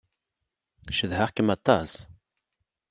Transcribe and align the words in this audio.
Cedhaɣ-kem 0.97 1.47
aṭas. 1.55 1.91